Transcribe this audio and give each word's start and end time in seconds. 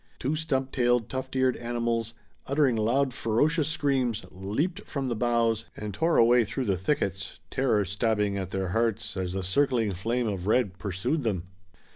Two 0.17 0.35
stump 0.35 0.71
tailed, 0.71 1.09
tuft 1.09 1.35
eared 1.35 1.55
animals, 1.57 2.15
uttering 2.47 2.75
loud 2.75 3.13
ferocious 3.13 3.67
screams, 3.67 4.25
leaped 4.31 4.81
from 4.81 5.09
the 5.09 5.15
boughs 5.15 5.65
and 5.77 5.93
tore 5.93 6.17
away 6.17 6.43
through 6.43 6.65
the 6.65 6.75
thickets, 6.75 7.37
terror 7.51 7.85
stabbing 7.85 8.35
at 8.35 8.49
their 8.49 8.69
hearts, 8.69 9.15
as 9.15 9.33
the 9.33 9.43
circling 9.43 9.91
flame 9.91 10.25
of 10.27 10.47
red 10.47 10.79
pursued 10.79 11.21
them. 11.23 11.43